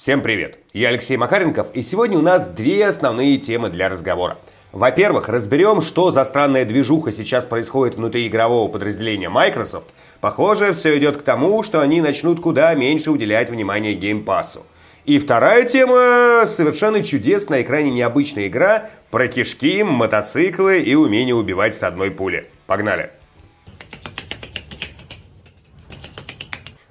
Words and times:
Всем 0.00 0.22
привет! 0.22 0.56
Я 0.72 0.88
Алексей 0.88 1.18
Макаренков, 1.18 1.74
и 1.74 1.82
сегодня 1.82 2.16
у 2.16 2.22
нас 2.22 2.46
две 2.46 2.86
основные 2.86 3.36
темы 3.36 3.68
для 3.68 3.90
разговора. 3.90 4.38
Во-первых, 4.72 5.28
разберем, 5.28 5.82
что 5.82 6.10
за 6.10 6.24
странная 6.24 6.64
движуха 6.64 7.12
сейчас 7.12 7.44
происходит 7.44 7.96
внутри 7.96 8.26
игрового 8.26 8.72
подразделения 8.72 9.28
Microsoft. 9.28 9.88
Похоже, 10.22 10.72
все 10.72 10.96
идет 10.96 11.18
к 11.18 11.22
тому, 11.22 11.62
что 11.64 11.82
они 11.82 12.00
начнут 12.00 12.40
куда 12.40 12.72
меньше 12.72 13.10
уделять 13.10 13.50
внимание 13.50 13.92
геймпасу. 13.92 14.64
И 15.04 15.18
вторая 15.18 15.64
тема– 15.64 16.44
совершенно 16.46 17.02
чудесная 17.02 17.60
и 17.60 17.64
крайне 17.64 17.90
необычная 17.90 18.46
игра 18.46 18.88
про 19.10 19.28
кишки, 19.28 19.82
мотоциклы 19.82 20.80
и 20.80 20.94
умение 20.94 21.34
убивать 21.34 21.74
с 21.74 21.82
одной 21.82 22.10
пули. 22.10 22.48
Погнали! 22.66 23.10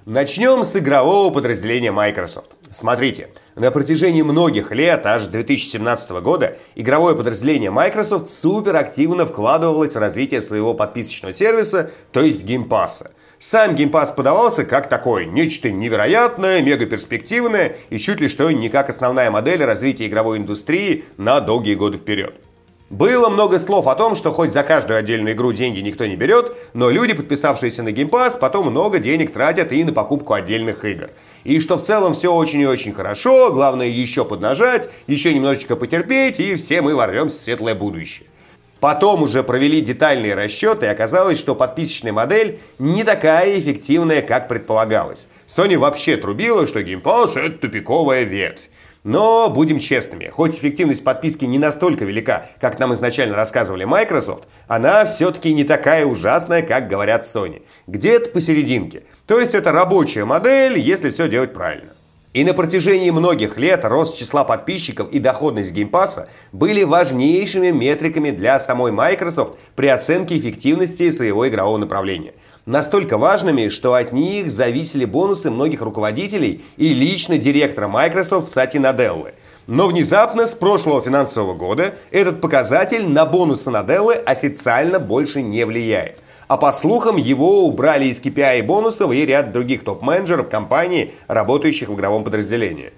Начнем 0.05 0.63
с 0.63 0.75
игрового 0.75 1.33
подразделения 1.33 1.91
Microsoft. 1.91 2.58
Смотрите, 2.71 3.29
на 3.55 3.71
протяжении 3.71 4.21
многих 4.21 4.71
лет, 4.71 5.05
аж 5.05 5.25
2017 5.25 6.11
года, 6.21 6.57
игровое 6.75 7.15
подразделение 7.15 7.71
Microsoft 7.71 8.29
супер 8.29 8.75
активно 8.75 9.25
вкладывалось 9.25 9.95
в 9.95 9.99
развитие 9.99 10.39
своего 10.39 10.75
подписочного 10.75 11.33
сервиса, 11.33 11.89
то 12.11 12.21
есть 12.21 12.43
Game 12.43 12.70
Pass 12.70 12.97
а. 12.97 13.11
Сам 13.39 13.75
Game 13.75 13.93
Pass 13.93 14.11
подавался 14.11 14.65
как 14.65 14.87
такое, 14.87 15.25
нечто 15.25 15.71
невероятное, 15.71 16.61
мегаперспективное 16.61 17.77
и 17.89 17.97
чуть 17.97 18.19
ли 18.19 18.27
что 18.27 18.51
не 18.51 18.69
как 18.69 18.89
основная 18.89 19.31
модель 19.31 19.63
развития 19.63 20.07
игровой 20.07 20.37
индустрии 20.37 21.05
на 21.17 21.39
долгие 21.39 21.75
годы 21.75 21.97
вперед. 21.97 22.35
Было 22.89 23.29
много 23.29 23.59
слов 23.59 23.87
о 23.87 23.93
том, 23.93 24.15
что 24.15 24.31
хоть 24.31 24.51
за 24.51 24.63
каждую 24.63 24.97
отдельную 24.97 25.35
игру 25.35 25.53
деньги 25.53 25.79
никто 25.79 26.07
не 26.07 26.15
берет, 26.15 26.53
но 26.73 26.89
люди, 26.89 27.13
подписавшиеся 27.13 27.83
на 27.83 27.89
Game 27.89 28.09
Pass, 28.09 28.39
потом 28.39 28.71
много 28.71 28.97
денег 28.97 29.31
тратят 29.31 29.71
и 29.71 29.83
на 29.83 29.93
покупку 29.93 30.33
отдельных 30.33 30.83
игр. 30.85 31.11
И 31.43 31.59
что 31.59 31.77
в 31.77 31.83
целом 31.83 32.15
все 32.15 32.33
очень 32.33 32.61
и 32.61 32.65
очень 32.65 32.93
хорошо, 32.93 33.51
главное 33.53 33.85
еще 33.85 34.25
поднажать, 34.25 34.89
еще 35.05 35.31
немножечко 35.35 35.75
потерпеть, 35.75 36.39
и 36.39 36.55
все 36.55 36.81
мы 36.81 36.95
ворвемся 36.95 37.37
в 37.37 37.39
светлое 37.39 37.75
будущее. 37.75 38.27
Потом 38.79 39.21
уже 39.21 39.43
провели 39.43 39.81
детальные 39.81 40.33
расчеты, 40.33 40.87
и 40.87 40.89
оказалось, 40.89 41.37
что 41.37 41.53
подписочная 41.53 42.13
модель 42.13 42.59
не 42.79 43.03
такая 43.03 43.59
эффективная, 43.59 44.23
как 44.23 44.47
предполагалось. 44.47 45.27
Sony 45.47 45.77
вообще 45.77 46.17
трубила, 46.17 46.65
что 46.65 46.79
Game 46.79 47.03
Pass 47.03 47.37
это 47.37 47.59
тупиковая 47.59 48.23
ветвь. 48.23 48.69
Но 49.09 49.49
будем 49.49 49.79
честными, 49.79 50.27
хоть 50.27 50.53
эффективность 50.53 51.03
подписки 51.03 51.43
не 51.43 51.57
настолько 51.57 52.05
велика, 52.05 52.45
как 52.61 52.77
нам 52.77 52.93
изначально 52.93 53.35
рассказывали 53.35 53.83
Microsoft, 53.83 54.43
она 54.67 55.03
все-таки 55.05 55.51
не 55.51 55.63
такая 55.63 56.05
ужасная, 56.05 56.61
как 56.61 56.87
говорят 56.87 57.23
Sony. 57.23 57.63
Где-то 57.87 58.29
посерединке. 58.29 59.01
То 59.25 59.39
есть 59.39 59.55
это 59.55 59.71
рабочая 59.71 60.25
модель, 60.25 60.77
если 60.77 61.09
все 61.09 61.27
делать 61.27 61.55
правильно. 61.55 61.93
И 62.35 62.43
на 62.43 62.53
протяжении 62.53 63.09
многих 63.09 63.57
лет 63.57 63.83
рост 63.83 64.15
числа 64.15 64.43
подписчиков 64.43 65.09
и 65.09 65.17
доходность 65.17 65.71
Game 65.71 65.97
Pass 65.97 66.23
а 66.23 66.29
были 66.51 66.83
важнейшими 66.83 67.71
метриками 67.71 68.29
для 68.29 68.59
самой 68.59 68.91
Microsoft 68.91 69.57
при 69.75 69.87
оценке 69.87 70.37
эффективности 70.37 71.09
своего 71.09 71.49
игрового 71.49 71.79
направления– 71.79 72.35
настолько 72.69 73.17
важными, 73.17 73.67
что 73.67 73.95
от 73.95 74.13
них 74.13 74.51
зависели 74.51 75.03
бонусы 75.03 75.49
многих 75.49 75.81
руководителей 75.81 76.63
и 76.77 76.93
лично 76.93 77.37
директора 77.37 77.87
Microsoft 77.87 78.47
Сатьи 78.47 78.77
Наделлы. 78.77 79.33
Но 79.65 79.87
внезапно 79.87 80.45
с 80.45 80.53
прошлого 80.53 81.01
финансового 81.01 81.55
года 81.55 81.95
этот 82.11 82.41
показатель 82.41 83.07
на 83.07 83.25
бонусы 83.25 83.71
Наделлы 83.71 84.13
официально 84.13 84.99
больше 84.99 85.41
не 85.41 85.65
влияет. 85.65 86.19
А 86.47 86.57
по 86.57 86.71
слухам, 86.71 87.17
его 87.17 87.65
убрали 87.65 88.05
из 88.05 88.21
KPI 88.21 88.63
бонусов 88.63 89.11
и 89.11 89.25
ряд 89.25 89.51
других 89.51 89.83
топ-менеджеров 89.83 90.49
компании, 90.49 91.13
работающих 91.27 91.89
в 91.89 91.95
игровом 91.95 92.23
подразделении. 92.23 92.93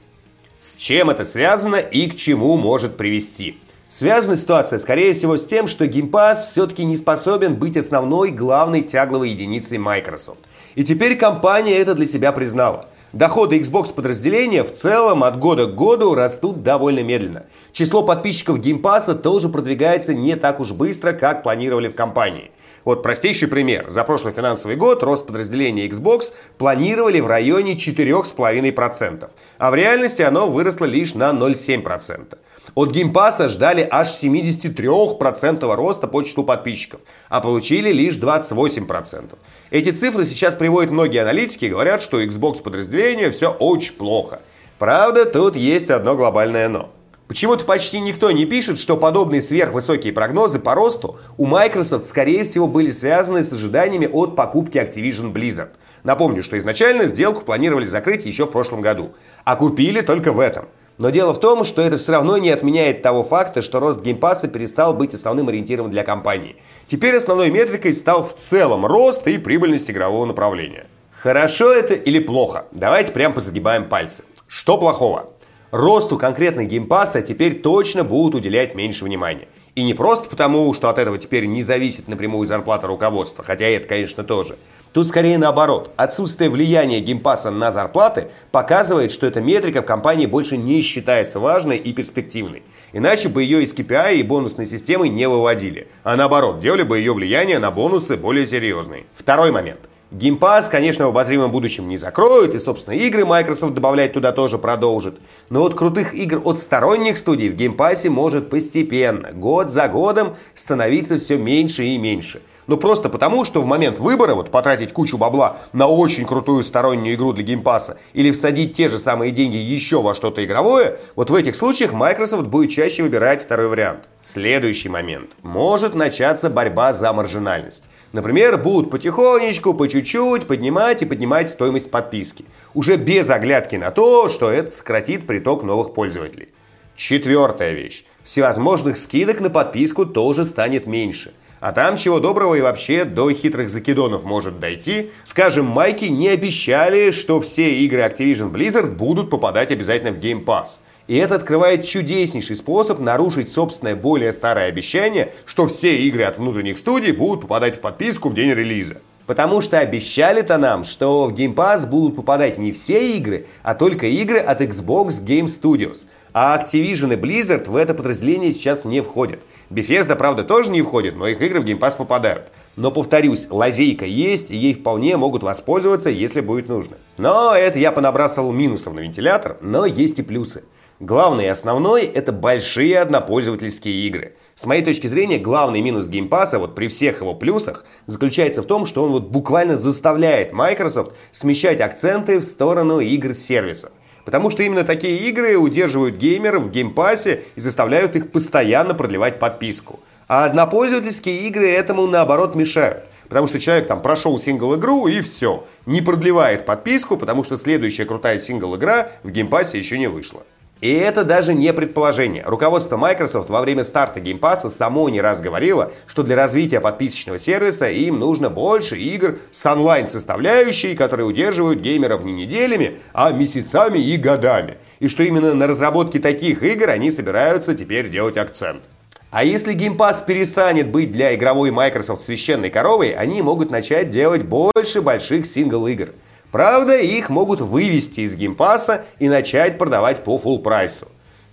С 0.60 0.76
чем 0.76 1.10
это 1.10 1.26
связано 1.26 1.78
и 1.78 2.10
к 2.10 2.16
чему 2.16 2.56
может 2.58 2.98
привести? 2.98 3.58
Связана 3.92 4.38
ситуация, 4.38 4.80
скорее 4.80 5.12
всего, 5.12 5.36
с 5.36 5.44
тем, 5.44 5.68
что 5.68 5.84
Game 5.84 6.10
Pass 6.10 6.46
все-таки 6.46 6.86
не 6.86 6.96
способен 6.96 7.56
быть 7.56 7.76
основной 7.76 8.32
главной 8.32 8.84
тягловой 8.84 9.32
единицей 9.32 9.80
Microsoft. 9.80 10.40
И 10.76 10.86
теперь 10.86 11.18
компания 11.18 11.78
это 11.78 11.94
для 11.94 12.06
себя 12.06 12.32
признала. 12.32 12.86
Доходы 13.12 13.60
Xbox 13.60 13.94
подразделения 13.94 14.64
в 14.64 14.72
целом 14.72 15.26
от 15.26 15.38
года 15.38 15.66
к 15.66 15.76
году 15.76 16.16
растут 16.16 16.64
довольно 16.64 17.04
медленно. 17.04 17.44
Число 17.74 18.02
подписчиков 18.02 18.60
Game 18.60 18.82
Pass 18.82 19.14
тоже 19.14 19.50
продвигается 19.50 20.14
не 20.14 20.38
так 20.38 20.62
уж 20.62 20.72
быстро, 20.72 21.12
как 21.12 21.44
планировали 21.44 21.90
в 21.90 21.94
компании. 21.94 22.52
Вот 22.86 23.04
простейший 23.04 23.50
пример. 23.50 23.90
За 23.90 24.06
прошлый 24.06 24.32
финансовый 24.32 24.78
год 24.78 25.04
рост 25.04 25.28
подразделения 25.28 25.88
Xbox 25.90 26.32
планировали 26.58 27.20
в 27.20 27.28
районе 27.28 27.74
4,5%, 27.74 29.30
а 29.58 29.70
в 29.70 29.76
реальности 29.76 30.22
оно 30.22 30.50
выросло 30.50 30.86
лишь 30.86 31.14
на 31.14 31.32
0,7%. 31.32 32.38
От 32.74 32.92
Game 32.92 33.17
Pass 33.17 33.43
а 33.43 33.50
ждали 33.50 33.88
аж 33.90 34.10
73% 34.10 35.76
роста 35.76 36.08
по 36.08 36.24
числу 36.24 36.44
подписчиков, 36.44 37.02
а 37.28 37.42
получили 37.42 37.92
лишь 37.92 38.16
28%. 38.16 39.36
Эти 39.72 39.90
цифры 39.90 40.26
сейчас 40.26 40.56
приводят 40.56 40.92
многие 40.92 41.22
аналитики 41.22 41.66
и 41.66 41.70
говорят, 41.70 42.02
что 42.02 42.18
в 42.18 42.22
Xbox 42.22 42.62
подразделении 42.62 43.32
все 43.32 43.52
очень 43.52 43.94
плохо. 43.94 44.42
Правда, 44.80 45.26
тут 45.26 45.56
есть 45.56 45.90
одно 45.90 46.16
глобальное 46.16 46.70
«но». 46.70 46.90
Почему-то 47.28 47.64
почти 47.64 48.02
никто 48.02 48.30
не 48.32 48.46
пишет, 48.46 48.78
что 48.78 48.98
подобные 48.98 49.42
сверхвысокие 49.42 50.12
прогнозы 50.12 50.60
по 50.60 50.76
росту 50.76 51.18
у 51.38 51.46
Microsoft, 51.46 52.06
скорее 52.06 52.44
всего, 52.44 52.68
были 52.68 52.90
связаны 52.90 53.42
с 53.42 53.54
ожиданиями 53.54 54.10
от 54.12 54.36
покупки 54.36 54.78
Activision 54.78 55.32
Blizzard. 55.32 55.70
Напомню, 56.04 56.44
что 56.44 56.58
изначально 56.60 57.06
сделку 57.06 57.42
планировали 57.42 57.86
закрыть 57.86 58.26
еще 58.26 58.46
в 58.46 58.52
прошлом 58.52 58.82
году, 58.82 59.14
а 59.46 59.56
купили 59.56 60.02
только 60.02 60.34
в 60.34 60.40
этом– 60.40 60.66
но 60.98 61.10
дело 61.10 61.34
в 61.34 61.40
том, 61.40 61.66
что 61.66 61.82
это 61.82 61.98
все 61.98 62.12
равно 62.12 62.38
не 62.38 62.50
отменяет 62.50 63.02
того 63.02 63.24
факта, 63.24 63.62
что 63.62 63.80
рост 63.80 64.02
Game 64.02 64.22
Pass 64.22 64.43
а 64.43 64.48
перестал 64.48 64.94
быть 64.94 65.14
основным 65.14 65.50
ориентиром 65.50 65.90
для 65.90 66.04
компании. 66.04 66.58
Теперь 66.88 67.16
основной 67.16 67.50
метрикой 67.50 67.94
стал 67.94 68.24
в 68.24 68.34
целом 68.36 68.86
рост 68.86 69.28
и 69.28 69.38
прибыльность 69.38 69.90
игрового 69.90 70.26
направления. 70.26 70.88
Хорошо 71.12 71.72
это 71.72 71.94
или 71.94 72.20
плохо? 72.20 72.66
Давайте 72.72 73.12
прям 73.12 73.34
позагибаем 73.34 73.90
пальцы. 73.90 74.24
Что 74.48 74.78
плохого? 74.78 75.30
Росту 75.72 76.18
конкретно 76.18 76.66
Game 76.66 76.91
Pass 76.91 77.16
а 77.16 77.22
теперь 77.22 77.62
точно 77.62 78.04
будут 78.04 78.36
уделять 78.36 78.76
меньше 78.76 79.06
внимания. 79.06 79.48
И 79.74 79.84
не 79.84 79.94
просто 79.94 80.30
потому, 80.30 80.74
что 80.74 80.90
от 80.90 81.00
этого 81.00 81.18
теперь 81.18 81.46
не 81.46 81.62
зависит 81.62 82.10
напрямую 82.10 82.46
зарплата 82.46 82.88
руководства, 82.88 83.44
хотя 83.44 83.68
это, 83.68 83.88
конечно, 83.88 84.24
тоже. 84.24 84.58
Тут 84.92 85.08
скорее 85.08 85.38
наоборот. 85.38 85.92
Отсутствие 85.96 86.50
влияния 86.50 87.00
Game 87.00 87.22
Pass 87.22 87.44
а 87.44 87.50
на 87.52 87.72
зарплаты 87.72 88.28
показывает, 88.52 89.14
что 89.14 89.26
эта 89.26 89.40
метрика 89.40 89.82
в 89.82 89.86
компании 89.86 90.26
больше 90.26 90.58
не 90.58 90.82
считается 90.82 91.40
важной 91.40 91.78
и 91.78 91.94
перспективной. 91.94 92.64
Иначе 92.92 93.30
бы 93.30 93.44
ее 93.44 93.64
из 93.64 93.74
KPI 93.74 94.16
и 94.16 94.24
бонусной 94.24 94.66
системы 94.66 95.08
не 95.08 95.30
выводили. 95.30 95.88
А 96.04 96.18
наоборот, 96.18 96.60
делали 96.60 96.84
бы 96.84 96.98
ее 96.98 97.14
влияние 97.14 97.60
на 97.60 97.72
бонусы 97.72 98.18
более 98.18 98.46
серьезные. 98.46 99.06
Второй 99.16 99.52
момент. 99.52 99.80
Game 100.12 100.37
Pass, 100.37 100.68
конечно, 100.68 101.06
в 101.06 101.10
обозримом 101.10 101.52
будущем 101.52 101.88
не 101.88 101.96
закроют, 101.96 102.54
и, 102.54 102.60
собственно, 102.60 102.94
игры 102.96 103.26
Microsoft 103.26 103.74
добавлять 103.74 104.12
туда 104.12 104.34
тоже 104.34 104.58
продолжит. 104.58 105.18
Но 105.50 105.62
вот 105.62 105.74
крутых 105.74 106.14
игр 106.14 106.42
от 106.44 106.60
сторонних 106.60 107.18
студий 107.18 107.48
в 107.48 107.56
Game 107.56 107.80
Pass 107.80 108.04
е 108.04 108.10
может 108.10 108.50
постепенно, 108.50 109.30
год 109.32 109.70
за 109.70 109.88
годом, 109.88 110.36
становиться 110.54 111.18
все 111.18 111.38
меньше 111.38 111.86
и 111.86 111.98
меньше. 111.98 112.42
Ну 112.72 112.78
просто 112.78 113.10
потому, 113.10 113.44
что 113.44 113.62
в 113.62 113.66
момент 113.66 114.00
выбора 114.00 114.34
вот 114.34 114.50
потратить 114.50 114.94
кучу 114.94 115.18
бабла 115.18 115.58
на 115.74 115.88
очень 115.88 116.26
крутую 116.26 116.64
стороннюю 116.64 117.16
игру 117.16 117.34
для 117.34 117.44
Game 117.44 117.68
Pass 117.68 117.92
а 117.92 117.98
или 118.14 118.32
всадить 118.32 118.78
те 118.78 118.88
же 118.88 118.98
самые 118.98 119.34
деньги 119.34 119.58
еще 119.58 120.02
во 120.02 120.16
что-то 120.16 120.42
игровое, 120.46 120.98
вот 121.18 121.30
в 121.30 121.36
этих 121.36 121.58
случаях 121.58 121.92
Microsoft 121.92 122.48
будет 122.48 122.72
чаще 122.72 123.04
выбирать 123.04 123.44
второй 123.44 123.68
вариант. 123.68 124.08
Следующий 124.22 124.88
момент. 124.88 125.32
Может 125.44 125.96
начаться 125.96 126.50
борьба 126.50 126.94
за 126.94 127.12
маржинальность. 127.12 127.90
Например, 128.14 128.58
будут 128.58 128.90
потихонечку, 128.90 129.74
по 129.74 129.90
чуть-чуть 129.90 130.48
поднимать 130.48 131.02
и 131.02 131.06
поднимать 131.06 131.50
стоимость 131.50 131.92
подписки. 131.92 132.46
Уже 132.74 132.96
без 132.96 133.30
оглядки 133.30 133.76
на 133.76 133.92
то, 133.92 134.30
что 134.30 134.50
это 134.50 134.72
сократит 134.72 135.28
приток 135.28 135.64
новых 135.64 135.94
пользователей. 135.94 136.48
Четвертая 136.96 137.74
вещь. 137.74 138.06
Всевозможных 138.24 138.96
скидок 138.96 139.42
на 139.42 139.50
подписку 139.50 140.06
тоже 140.06 140.46
станет 140.46 140.88
меньше. 140.88 141.34
А 141.62 141.74
там 141.74 141.96
чего 141.96 142.20
доброго 142.20 142.56
и 142.56 142.62
вообще 142.62 143.06
до 143.06 143.32
хитрых 143.32 143.70
закидонов 143.70 144.24
может 144.24 144.60
дойти. 144.60 145.12
Скажем, 145.24 145.66
майки 145.68 146.06
не 146.06 146.30
обещали, 146.30 147.12
что 147.12 147.40
все 147.40 147.76
игры 147.76 148.02
Activision 148.02 148.52
Blizzard 148.52 148.96
будут 148.96 149.30
попадать 149.30 149.72
обязательно 149.72 150.12
в 150.12 150.18
Game 150.18 150.44
Pass. 150.44 150.80
И 151.08 151.16
это 151.16 151.36
открывает 151.36 151.86
чудеснейший 151.86 152.56
способ 152.56 153.00
нарушить 153.00 153.50
собственное 153.50 153.96
более 153.96 154.32
старое 154.32 154.70
обещание, 154.70 155.34
что 155.46 155.68
все 155.68 155.98
игры 155.98 156.24
от 156.24 156.40
внутренних 156.40 156.80
студий 156.80 157.12
будут 157.12 157.42
попадать 157.42 157.78
в 157.78 157.80
подписку 157.80 158.30
в 158.30 158.34
день 158.34 158.54
релиза. 158.54 159.00
Потому 159.28 159.62
что 159.62 159.78
обещали-то 159.78 160.58
нам, 160.58 160.84
что 160.84 161.28
в 161.28 161.34
Game 161.34 161.54
Pass 161.54 161.88
будут 161.88 162.16
попадать 162.16 162.58
не 162.58 162.72
все 162.72 163.16
игры, 163.16 163.46
а 163.62 163.76
только 163.76 164.08
игры 164.08 164.40
от 164.40 164.62
Xbox 164.62 165.24
Game 165.24 165.46
Studios– 165.46 166.08
а 166.34 166.58
Activision 166.58 167.14
и 167.14 167.18
Blizzard 167.18 167.70
в 167.70 167.76
это 167.76 167.94
подразделение 167.94 168.52
сейчас 168.52 168.86
не 168.86 169.02
входят. 169.02 169.40
Bethesda, 169.72 170.18
правда, 170.18 170.44
тоже 170.44 170.70
не 170.70 170.82
входит, 170.82 171.16
но 171.16 171.28
их 171.28 171.42
игры 171.42 171.62
в 171.62 171.64
Game 171.64 171.80
Pass 171.80 171.96
попадают. 171.96 172.50
Но, 172.76 172.92
повторюсь, 172.92 173.48
лазейка 173.50 174.06
есть, 174.06 174.52
и 174.52 174.58
ей 174.58 174.74
вполне 174.74 175.16
могут 175.16 175.44
воспользоваться, 175.44 176.10
если 176.10 176.42
будет 176.42 176.68
нужно. 176.68 176.98
Но 177.18 177.56
это 177.56 177.80
я 177.80 177.94
понабрасывал 177.94 178.52
минусов 178.52 178.94
на 178.94 179.00
вентилятор, 179.00 179.58
но 179.62 179.86
есть 179.86 180.20
и 180.20 180.24
плюсы. 180.24 180.64
Главный 181.00 181.46
и 181.46 181.48
основной– 181.48 182.04
это 182.04 182.32
большие 182.32 183.00
однопользовательские 183.00 184.06
игры. 184.08 184.36
С 184.56 184.66
моей 184.66 184.84
точки 184.84 185.08
зрения, 185.08 185.40
главный 185.40 185.82
минус 185.82 186.10
Game 186.10 186.30
Pass 186.30 186.50
а, 186.50 186.60
вот 186.60 186.76
при 186.76 186.88
всех 186.88 187.22
его 187.22 187.34
плюсах, 187.34 187.86
заключается 188.06 188.62
в 188.62 188.66
том, 188.66 188.86
что 188.86 189.04
он 189.04 189.12
вот 189.12 189.30
буквально 189.30 189.78
заставляет 189.78 190.52
Microsoft 190.52 191.14
смещать 191.32 191.82
акценты 191.82 192.40
в 192.40 192.44
сторону 192.44 193.00
игр-сервисов. 193.00 193.92
Потому 194.26 194.52
что 194.52 194.64
именно 194.64 194.84
такие 194.84 195.18
игры 195.30 195.56
удерживают 195.58 196.16
геймеров 196.16 196.64
в 196.64 196.72
Game 196.72 197.04
Pass 197.04 197.36
е 197.36 197.44
и 197.56 197.62
заставляют 197.62 198.16
их 198.16 198.32
постоянно 198.32 198.94
продлевать 198.94 199.40
подписку. 199.40 200.00
А 200.28 200.46
однопользовательские 200.46 201.48
игры 201.48 201.70
этому 201.70 202.08
наоборот 202.08 202.56
мешают. 202.56 203.04
Потому 203.28 203.48
что 203.48 203.60
человек 203.60 203.88
там 203.88 204.02
прошел 204.02 204.38
сингл-игру 204.38 205.08
и 205.08 205.22
все. 205.22 205.66
Не 205.86 206.02
продлевает 206.02 206.66
подписку, 206.66 207.18
потому 207.18 207.44
что 207.44 207.56
следующая 207.56 208.06
крутая 208.06 208.38
сингл-игра 208.38 209.10
в 209.24 209.32
Game 209.32 209.52
Pass 209.52 209.73
е 209.73 209.78
еще 209.78 209.98
не 209.98 210.08
вышла. 210.08 210.44
И 210.82 210.92
это 210.92 211.24
даже 211.24 211.54
не 211.54 211.72
предположение. 211.74 212.44
Руководство 212.44 212.98
Microsoft 212.98 213.52
во 213.52 213.62
время 213.62 213.84
старта 213.84 214.20
Game 214.20 214.40
Pass 214.40 214.68
само 214.68 215.10
не 215.10 215.22
раз 215.22 215.40
говорило, 215.40 215.92
что 216.08 216.24
для 216.24 216.36
развития 216.36 216.82
подписочного 216.82 217.38
сервиса 217.38 217.88
им 217.88 218.20
нужно 218.20 218.50
больше 218.50 218.98
игр 218.98 219.38
с 219.52 219.64
онлайн-составляющей, 219.64 220.96
которые 220.96 221.28
удерживают 221.28 221.82
геймеров 221.82 222.24
не 222.24 222.34
неделями, 222.34 222.98
а 223.14 223.32
месяцами 223.32 224.00
и 224.00 224.18
годами. 224.18 224.78
И 225.00 225.08
что 225.08 225.22
именно 225.22 225.54
на 225.54 225.68
разработке 225.68 226.18
таких 226.18 226.64
игр 226.64 226.90
они 226.90 227.12
собираются 227.12 227.76
теперь 227.76 228.10
делать 228.10 228.38
акцент. 228.38 228.82
А 229.30 229.44
если 229.44 229.76
Game 229.76 229.96
Pass 229.96 230.26
перестанет 230.26 230.90
быть 230.90 231.12
для 231.12 231.36
игровой 231.36 231.70
Microsoft 231.70 232.24
священной 232.24 232.72
коровой, 232.72 233.12
они 233.12 233.44
могут 233.44 233.70
начать 233.70 234.10
делать 234.10 234.44
больше 234.44 235.02
больших 235.04 235.46
сингл-игр– 235.46 236.10
Правда, 236.52 236.98
их 236.98 237.30
могут 237.30 237.62
вывести 237.62 238.22
из 238.22 238.36
Game 238.36 238.67
Pass 238.67 238.98
а 238.98 239.06
и 239.20 239.30
начать 239.30 239.78
продавать 239.78 240.24
по 240.24 240.38
full 240.38 240.60
price 240.60 240.94
у. 240.94 241.08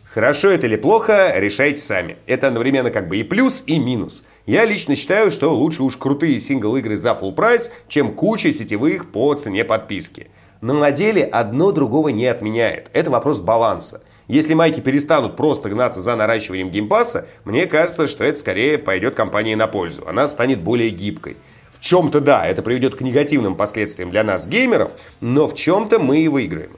Хорошо 0.05 0.49
это 0.49 0.67
или 0.67 0.77
плохо, 0.77 1.33
решайте 1.37 1.81
сами. 1.81 2.17
Это 2.27 2.49
одновременно 2.49 2.91
как 2.91 3.09
бы 3.09 3.19
и 3.19 3.23
плюс, 3.23 3.62
и 3.67 3.79
минус. 3.79 4.25
Я 4.47 4.65
лично 4.65 4.97
считаю, 4.97 5.31
что 5.31 5.53
лучше 5.53 5.83
уж 5.83 5.97
крутые 5.97 6.41
сингл-игры 6.41 6.97
за 6.97 7.11
full 7.11 7.33
price, 7.32 7.70
чем 7.87 8.15
куча 8.15 8.53
сетевых 8.53 9.12
по 9.12 9.33
цене 9.35 9.65
подписки. 9.65 10.29
Но 10.61 10.75
на 10.75 10.91
деле 10.91 11.23
одно 11.25 11.71
другого 11.71 12.09
не 12.09 12.27
отменяет. 12.27 12.91
Это 12.93 13.11
вопрос 13.11 13.39
баланса. 13.39 14.03
Если 14.27 14.55
майки 14.55 14.81
перестанут 14.81 15.37
просто 15.37 15.71
гнаться 15.71 16.01
за 16.01 16.17
наращиванием 16.17 16.71
Game 16.70 16.94
Pass 16.94 17.17
а, 17.17 17.29
мне 17.44 17.67
кажется, 17.67 18.09
что 18.09 18.25
это 18.25 18.39
скорее 18.39 18.79
пойдет 18.79 19.15
компании 19.15 19.55
на 19.55 19.69
пользу. 19.69 20.05
Она 20.09 20.27
станет 20.27 20.61
более 20.61 20.91
гибкой. 20.91 21.37
В 21.81 21.85
чем-то 21.85 22.21
да, 22.21 22.47
это 22.47 22.63
приведет 22.63 22.97
к 22.97 23.01
негативным 23.03 23.55
последствиям 23.55 24.11
для 24.11 24.25
нас, 24.25 24.49
геймеров, 24.49 24.93
но 25.21 25.47
в 25.47 25.55
чем-то 25.55 25.99
мы 25.99 26.19
и 26.19 26.29
выиграем. 26.29 26.73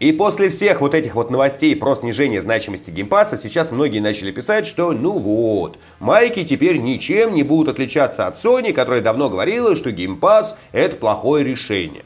И 0.00 0.12
после 0.12 0.48
всех 0.48 0.80
вот 0.80 0.94
этих 0.94 1.14
вот 1.14 1.30
новостей 1.30 1.76
про 1.76 1.94
снижение 1.94 2.40
значимости 2.40 2.90
Game 2.90 3.10
Pass 3.10 3.31
а 3.31 3.36
сейчас 3.36 3.70
многие 3.70 4.00
начали 4.00 4.32
писать, 4.32 4.66
что 4.66 4.92
ну 4.92 5.18
вот, 5.18 5.78
майки 5.98 6.42
теперь 6.42 6.78
ничем 6.78 7.34
не 7.34 7.42
будут 7.42 7.74
отличаться 7.74 8.26
от 8.26 8.34
Sony, 8.34 8.72
которая 8.72 9.02
давно 9.02 9.28
говорила, 9.28 9.76
что 9.76 9.92
Game 9.92 10.24
Pass 10.24 10.56
это 10.72 10.96
плохое 10.96 11.44
решение. 11.44 12.04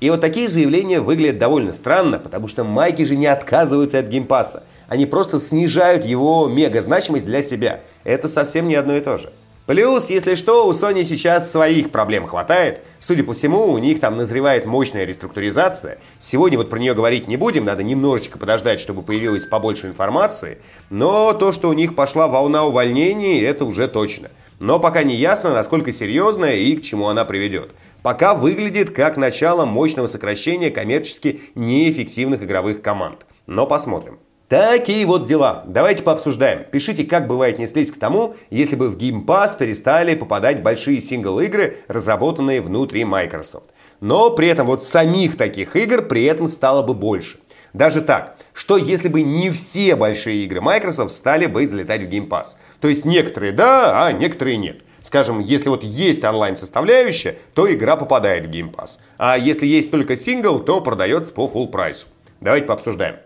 И 0.00 0.10
вот 0.10 0.22
такие 0.22 0.48
заявления 0.48 1.00
выглядят 1.00 1.38
довольно 1.38 1.72
странно, 1.72 2.18
потому 2.18 2.48
что 2.48 2.64
майки 2.64 3.02
же 3.04 3.14
не 3.14 3.26
отказываются 3.26 3.98
от 3.98 4.06
Game 4.06 4.29
Pass 4.29 4.52
а. 4.52 4.64
Они 4.88 5.06
просто 5.06 5.38
снижают 5.38 6.04
его 6.04 6.48
мега 6.48 6.80
значимость 6.80 7.26
для 7.26 7.42
себя. 7.42 7.80
Это 8.04 8.26
совсем 8.26 8.68
не 8.68 8.74
одно 8.74 8.96
и 8.96 9.00
то 9.00 9.18
же. 9.18 9.32
Плюс, 9.66 10.10
если 10.10 10.34
что, 10.34 10.68
у 10.68 10.72
Sony 10.72 11.04
сейчас 11.04 11.50
своих 11.50 11.90
проблем 11.90 12.26
хватает. 12.26 12.82
Судя 13.00 13.24
по 13.24 13.32
всему, 13.32 13.64
у 13.64 13.78
них 13.78 13.98
там 13.98 14.18
назревает 14.18 14.66
мощная 14.66 15.06
реструктуризация. 15.06 15.98
Сегодня 16.18 16.58
вот 16.58 16.68
про 16.68 16.78
нее 16.78 16.92
говорить 16.92 17.28
не 17.28 17.38
будем, 17.38 17.64
надо 17.64 17.82
немножечко 17.82 18.38
подождать, 18.38 18.78
чтобы 18.78 19.00
появилось 19.00 19.46
побольше 19.46 19.86
информации. 19.86 20.58
Но 20.90 21.32
то, 21.32 21.54
что 21.54 21.70
у 21.70 21.72
них 21.72 21.94
пошла 21.94 22.28
волна 22.28 22.66
увольнений, 22.66 23.40
это 23.40 23.64
уже 23.64 23.88
точно. 23.88 24.30
Но 24.60 24.78
пока 24.78 25.02
не 25.02 25.16
ясно, 25.16 25.54
насколько 25.54 25.92
серьезная 25.92 26.56
и 26.56 26.76
к 26.76 26.82
чему 26.82 27.08
она 27.08 27.24
приведет. 27.24 27.70
Пока 28.02 28.34
выглядит 28.34 28.90
как 28.90 29.16
начало 29.16 29.64
мощного 29.64 30.08
сокращения 30.08 30.70
коммерчески 30.70 31.40
неэффективных 31.54 32.42
игровых 32.42 32.82
команд. 32.82 33.24
Но 33.46 33.66
посмотрим. 33.66 34.18
Такие 34.48 35.06
вот 35.06 35.24
дела. 35.24 35.64
Давайте 35.66 36.02
пообсуждаем. 36.02 36.64
Пишите, 36.70 37.04
как 37.04 37.26
бы 37.26 37.38
вы 37.38 37.46
отнеслись 37.46 37.90
к 37.90 37.98
тому, 37.98 38.36
если 38.50 38.76
бы 38.76 38.90
в 38.90 38.96
Game 38.96 39.24
Pass 39.24 39.56
перестали 39.58 40.14
попадать 40.14 40.62
большие 40.62 41.00
сингл-игры, 41.00 41.78
разработанные 41.88 42.60
внутри 42.60 43.04
Microsoft. 43.04 43.70
Но 44.00 44.30
при 44.30 44.48
этом 44.48 44.66
вот 44.66 44.84
самих 44.84 45.38
таких 45.38 45.76
игр 45.76 46.02
при 46.02 46.24
этом 46.24 46.46
стало 46.46 46.82
бы 46.82 46.92
больше. 46.92 47.38
Даже 47.72 48.02
так, 48.02 48.36
что 48.52 48.76
если 48.76 49.08
бы 49.08 49.22
не 49.22 49.50
все 49.50 49.96
большие 49.96 50.44
игры 50.44 50.60
Microsoft 50.60 51.12
стали 51.12 51.46
бы 51.46 51.66
залетать 51.66 52.02
в 52.02 52.08
Game 52.08 52.28
Pass. 52.28 52.56
То 52.80 52.88
есть 52.88 53.06
некоторые 53.06 53.52
да, 53.52 54.06
а 54.06 54.12
некоторые 54.12 54.58
нет. 54.58 54.82
Скажем, 55.00 55.40
если 55.40 55.70
вот 55.70 55.82
есть 55.84 56.22
онлайн-составляющая, 56.22 57.36
то 57.54 57.72
игра 57.72 57.96
попадает 57.96 58.46
в 58.46 58.50
Game 58.50 58.72
Pass. 58.72 58.98
А 59.16 59.38
если 59.38 59.66
есть 59.66 59.90
только 59.90 60.16
сингл, 60.16 60.60
то 60.60 60.82
продается 60.82 61.32
по 61.32 61.46
full 61.46 61.68
прайсу. 61.68 62.06
Давайте 62.40 62.66
пообсуждаем. 62.66 63.16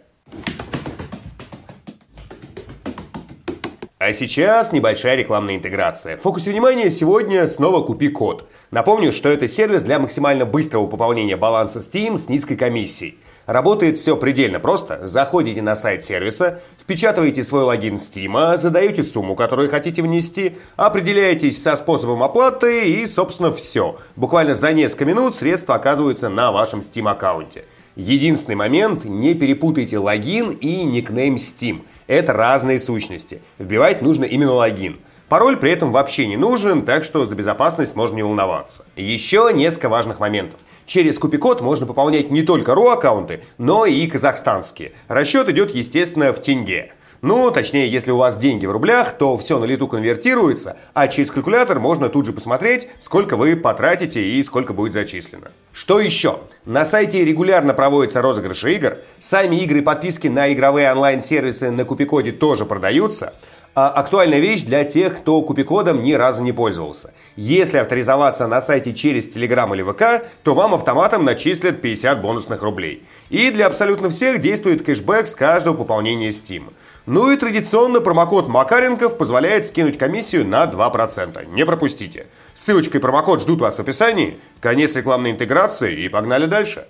А 4.01 4.13
сейчас 4.13 4.71
небольшая 4.71 5.17
рекламная 5.17 5.57
интеграция. 5.57 6.17
В 6.17 6.21
фокусе 6.21 6.53
внимания 6.53 6.89
сегодня 6.89 7.49
снова 7.49 7.83
купи 7.83 8.07
код. 8.07 8.49
Напомню, 8.71 9.11
что 9.11 9.29
это 9.29 9.49
сервис 9.49 9.83
для 9.83 9.99
максимально 9.99 10.47
быстрого 10.47 10.87
пополнения 10.87 11.37
баланса 11.37 11.81
Steam 11.81 12.17
с 12.17 12.29
низкой 12.29 12.55
комиссией. 12.55 13.19
Работает 13.47 13.99
все 13.99 14.17
предельно 14.17 14.61
просто. 14.61 15.09
Заходите 15.09 15.63
на 15.63 15.75
сайт 15.75 16.05
сервиса, 16.05 16.61
впечатываете 16.81 17.43
свой 17.43 17.65
логин 17.65 17.97
Steam, 17.97 18.57
задаете 18.57 19.03
сумму, 19.03 19.35
которую 19.35 19.69
хотите 19.69 20.01
внести, 20.01 20.57
определяетесь 20.77 21.61
со 21.61 21.75
способом 21.75 22.23
оплаты 22.23 22.93
и, 22.93 23.05
собственно, 23.05 23.53
все. 23.53 23.99
Буквально 24.15 24.55
за 24.55 24.73
несколько 24.73 25.07
минут 25.07 25.35
средства 25.35 25.75
оказываются 25.75 26.29
на 26.29 26.53
вашем 26.53 26.81
Steam 26.81 27.11
аккаунте. 27.11 27.65
Единственный 27.99 28.55
момент, 28.55 29.05
не 29.05 29.35
перепутайте 29.35 29.99
логин 29.99 30.53
и 30.53 30.85
никнейм 30.85 31.35
Steam. 31.35 31.83
Это 32.07 32.33
разные 32.33 32.79
сущности. 32.79 33.43
Вбивать 33.59 34.03
нужно 34.03 34.25
именно 34.25 34.53
логин. 34.53 35.01
Пароль 35.29 35.57
при 35.57 35.73
этом 35.73 35.91
вообще 35.91 36.29
не 36.29 36.37
нужен, 36.37 36.85
так 36.85 37.03
что 37.03 37.27
за 37.27 37.35
безопасность 37.35 37.97
можно 37.97 38.15
не 38.15 38.23
волноваться. 38.23 38.85
Еще 38.95 39.51
несколько 39.53 39.89
важных 39.89 40.21
моментов. 40.21 40.61
Через 40.87 41.19
купи-код 41.19 41.61
можно 41.61 41.87
пополнять 41.87 42.31
не 42.31 42.43
только 42.43 42.71
RU 42.71 42.93
аккаунты, 42.93 43.41
но 43.59 43.85
и 43.85 44.07
казахстанские. 44.07 44.93
Расчет 45.09 45.49
идет, 45.49 45.75
естественно, 45.75 46.33
в 46.33 46.41
тенге. 46.41 46.93
Ну, 47.21 47.51
точнее, 47.51 47.91
если 47.91 48.13
у 48.13 48.17
вас 48.17 48.37
деньги 48.37 48.65
в 48.65 48.71
рублях, 48.71 49.19
то 49.19 49.37
все 49.37 49.59
на 49.59 49.65
лету 49.65 49.89
конвертируется, 49.89 50.77
а 50.95 51.09
через 51.09 51.33
калькулятор 51.33 51.81
можно 51.81 52.09
тут 52.09 52.27
же 52.27 52.33
посмотреть, 52.33 52.89
сколько 53.01 53.37
вы 53.37 53.57
потратите 53.57 54.25
и 54.25 54.41
сколько 54.41 54.73
будет 54.73 54.93
зачислено. 54.93 55.51
Что 55.73 55.99
еще? 55.99 56.39
На 56.65 56.85
сайте 56.85 57.25
регулярно 57.25 57.75
проводятся 57.75 58.23
розыгрыши 58.23 58.73
игр, 58.75 58.99
сами 59.19 59.57
игры 59.57 59.81
и 59.81 59.83
подписки 59.83 60.29
на 60.29 60.53
игровые 60.53 60.93
онлайн-сервисы 60.93 61.73
на 61.73 61.85
Купикоде 61.85 62.31
тоже 62.31 62.65
продаются, 62.65 63.35
а 63.75 63.91
актуальная 63.91 64.41
вещь 64.41 64.63
для 64.63 64.83
тех, 64.83 65.19
кто 65.19 65.41
купикодом 65.43 66.03
ни 66.03 66.13
разу 66.13 66.43
не 66.43 66.53
пользовался. 66.53 67.13
Если 67.37 67.79
авторизоваться 67.79 68.49
на 68.49 68.61
сайте 68.61 68.93
через 68.93 69.29
Telegram 69.29 69.73
или 69.73 69.83
ВК, 69.83 70.27
то 70.43 70.55
вам 70.55 70.75
автоматом 70.75 71.25
начислят 71.25 71.81
50 71.81 72.21
бонусных 72.21 72.63
рублей. 72.63 73.05
И 73.29 73.51
для 73.51 73.67
абсолютно 73.67 74.11
всех 74.11 74.41
действует 74.41 74.85
кэшбэк 74.85 75.27
с 75.27 75.35
каждого 75.37 75.77
пополнения 75.77 76.31
Steam. 76.31 76.73
Ну 77.11 77.31
и 77.31 77.39
традиционно 77.39 78.03
промокод 78.03 78.49
Макаренков 78.49 79.17
позволяет 79.17 79.65
скинуть 79.65 79.97
комиссию 79.97 80.47
на 80.47 80.65
2%. 80.65 81.47
Не 81.55 81.65
пропустите. 81.65 82.27
Ссылочка 82.53 82.99
и 82.99 83.01
промокод 83.01 83.41
ждут 83.41 83.63
вас 83.63 83.77
в 83.77 83.81
описании. 83.81 84.37
Конец 84.61 84.95
рекламной 84.95 85.31
интеграции 85.31 86.03
и 86.03 86.11
погнали 86.11 86.45
дальше. 86.45 86.87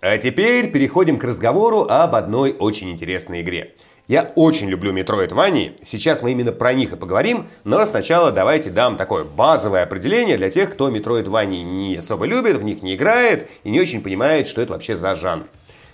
А 0.00 0.18
теперь 0.18 0.72
переходим 0.72 1.16
к 1.16 1.22
разговору 1.22 1.86
об 1.88 2.16
одной 2.16 2.56
очень 2.58 2.90
интересной 2.90 3.42
игре. 3.42 3.76
Я 4.08 4.32
очень 4.34 4.68
люблю 4.68 4.92
Metroidvania, 4.92 5.74
сейчас 5.84 6.22
мы 6.22 6.32
именно 6.32 6.50
про 6.50 6.74
них 6.74 6.92
и 6.92 6.96
поговорим, 6.96 7.46
но 7.62 7.86
сначала 7.86 8.32
давайте 8.32 8.70
дам 8.70 8.96
такое 8.96 9.22
базовое 9.22 9.84
определение 9.84 10.36
для 10.36 10.50
тех, 10.50 10.72
кто 10.72 10.90
Metroidvania 10.90 11.62
не 11.62 11.94
особо 11.94 12.24
любит, 12.24 12.56
в 12.56 12.64
них 12.64 12.82
не 12.82 12.96
играет 12.96 13.48
и 13.62 13.70
не 13.70 13.80
очень 13.80 14.02
понимает, 14.02 14.48
что 14.48 14.60
это 14.60 14.72
вообще 14.72 14.96
за 14.96 15.14
жанр. 15.14 15.44